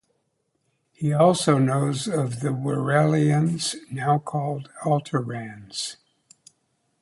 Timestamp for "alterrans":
4.83-5.97